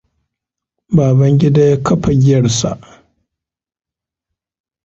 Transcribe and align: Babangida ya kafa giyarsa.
Babangida 0.95 1.61
ya 1.69 1.77
kafa 1.85 2.11
giyarsa. 2.21 2.71